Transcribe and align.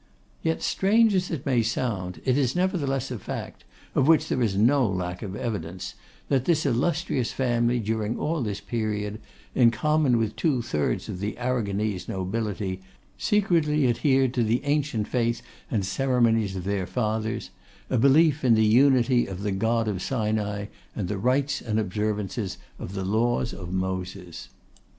Yet, 0.41 0.63
strange 0.63 1.13
as 1.13 1.29
it 1.29 1.45
may 1.45 1.61
sound, 1.61 2.21
it 2.25 2.35
is 2.35 2.55
nevertheless 2.55 3.11
a 3.11 3.19
fact, 3.19 3.63
of 3.93 4.07
which 4.07 4.29
there 4.29 4.41
is 4.41 4.57
no 4.57 4.83
lack 4.83 5.21
of 5.21 5.35
evidence, 5.35 5.93
that 6.27 6.45
this 6.45 6.65
illustrious 6.65 7.31
family 7.31 7.79
during 7.79 8.17
all 8.17 8.41
this 8.41 8.59
period, 8.61 9.19
in 9.53 9.69
common 9.69 10.17
with 10.17 10.35
two 10.35 10.63
thirds 10.63 11.07
of 11.07 11.19
the 11.19 11.37
Arragonese 11.37 12.07
nobility, 12.09 12.81
secretly 13.19 13.87
adhered 13.87 14.33
to 14.33 14.43
the 14.43 14.63
ancient 14.65 15.07
faith 15.07 15.43
and 15.69 15.85
ceremonies 15.85 16.55
of 16.55 16.63
their 16.63 16.87
fathers; 16.87 17.51
a 17.87 17.97
belief 17.99 18.43
in 18.43 18.55
the 18.55 18.65
unity 18.65 19.27
of 19.27 19.43
the 19.43 19.51
God 19.51 19.87
of 19.87 20.01
Sinai, 20.01 20.65
and 20.95 21.09
the 21.09 21.19
rights 21.19 21.61
and 21.61 21.79
observances 21.79 22.57
of 22.79 22.95
the 22.95 23.05
laws 23.05 23.53
of 23.53 23.71
Moses. 23.71 24.49